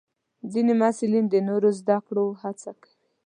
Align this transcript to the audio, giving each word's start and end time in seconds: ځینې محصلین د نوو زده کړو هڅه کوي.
ځینې 0.51 0.73
محصلین 0.81 1.25
د 1.29 1.35
نوو 1.47 1.69
زده 1.79 1.97
کړو 2.07 2.25
هڅه 2.41 2.71
کوي. 2.81 2.93